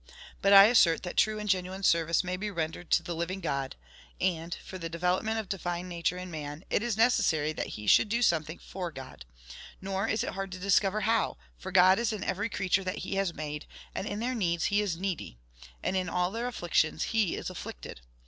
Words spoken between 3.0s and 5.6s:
the living God; and, for the development of the